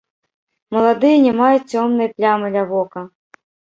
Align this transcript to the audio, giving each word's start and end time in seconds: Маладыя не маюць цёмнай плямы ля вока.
Маладыя 0.75 1.17
не 1.27 1.33
маюць 1.41 1.69
цёмнай 1.75 2.07
плямы 2.15 2.47
ля 2.57 2.63
вока. 2.73 3.01